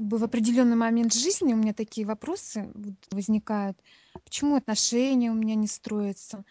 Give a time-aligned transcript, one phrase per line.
[0.00, 2.72] как бы в определенный момент жизни у меня такие вопросы
[3.10, 3.78] возникают.
[4.24, 6.46] Почему отношения у меня не строятся?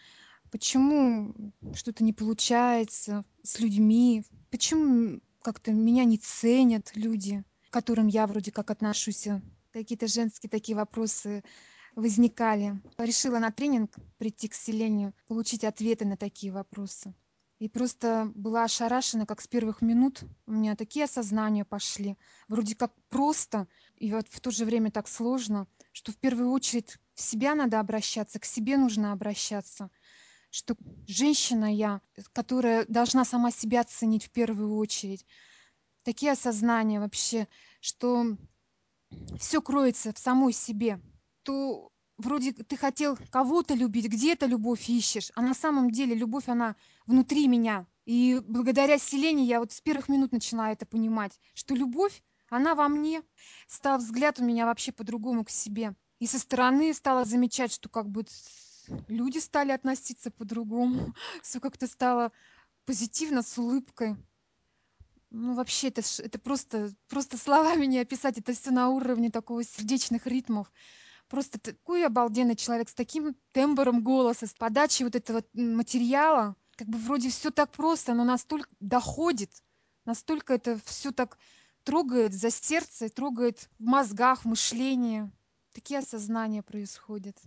[0.52, 1.34] Почему
[1.74, 4.22] что-то не получается с людьми?
[4.52, 9.26] Почему как-то меня не ценят люди, к которым я вроде как отношусь?
[9.72, 11.42] Какие-то женские такие вопросы
[11.96, 12.80] возникали.
[12.98, 17.14] Решила на тренинг прийти к Селению, получить ответы на такие вопросы.
[17.60, 22.16] И просто была ошарашена, как с первых минут у меня такие осознания пошли.
[22.48, 26.96] Вроде как просто, и вот в то же время так сложно, что в первую очередь
[27.12, 29.90] в себя надо обращаться, к себе нужно обращаться.
[30.50, 30.74] Что
[31.06, 32.00] женщина я,
[32.32, 35.26] которая должна сама себя ценить в первую очередь.
[36.02, 37.46] Такие осознания вообще,
[37.82, 38.38] что
[39.38, 40.98] все кроется в самой себе.
[41.42, 46.76] То вроде ты хотел кого-то любить, где-то любовь ищешь, а на самом деле любовь, она
[47.06, 47.86] внутри меня.
[48.06, 52.88] И благодаря Селене я вот с первых минут начала это понимать, что любовь, она во
[52.88, 53.22] мне.
[53.68, 55.94] Стал взгляд у меня вообще по-другому к себе.
[56.18, 58.24] И со стороны стала замечать, что как бы
[59.08, 61.14] люди стали относиться по-другому.
[61.42, 62.32] Все как-то стало
[62.84, 64.16] позитивно, с улыбкой.
[65.30, 68.38] Ну, вообще, это, это просто, просто словами не описать.
[68.38, 70.72] Это все на уровне такого сердечных ритмов
[71.30, 76.56] просто такой обалденный человек с таким тембром голоса, с подачей вот этого материала.
[76.76, 79.50] Как бы вроде все так просто, но настолько доходит,
[80.04, 81.38] настолько это все так
[81.84, 85.30] трогает за сердце, трогает в мозгах, в мышлении.
[85.72, 87.38] Такие осознания происходят.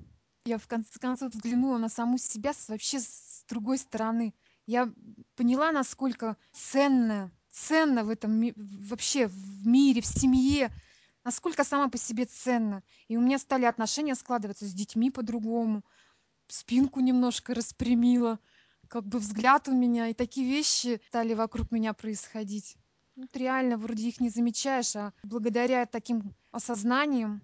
[0.46, 4.34] Я в конце концов взглянула на саму себя вообще с другой стороны.
[4.66, 4.92] Я
[5.36, 10.72] поняла, насколько ценно, ценно в этом вообще в мире, в семье,
[11.24, 12.84] насколько сама по себе ценна.
[13.08, 15.84] И у меня стали отношения складываться с детьми по-другому.
[16.48, 18.40] Спинку немножко распрямила,
[18.88, 22.78] как бы взгляд у меня, и такие вещи стали вокруг меня происходить.
[23.16, 27.42] Вот реально, вроде их не замечаешь, а благодаря таким осознаниям,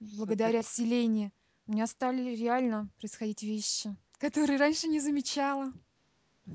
[0.00, 1.30] благодаря селению,
[1.66, 5.72] у меня стали реально происходить вещи, которые раньше не замечала.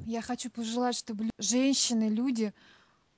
[0.06, 2.54] Я хочу пожелать, чтобы женщины, люди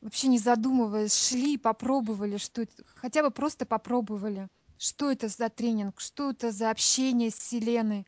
[0.02, 4.48] вообще не задумываясь, шли, попробовали, что это, хотя бы просто попробовали,
[4.78, 8.06] что это за тренинг, что это за общение с Вселенной,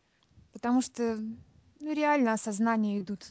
[0.53, 1.17] потому что
[1.79, 3.29] ну, реально осознания идут.